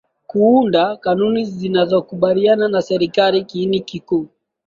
kuunda 0.27 0.95
kanuni 0.97 1.45
zinazokubaliwa 1.45 2.55
na 2.55 2.81
serikali 2.81 3.43
Kiini 3.45 3.79
kikuu 3.79 4.27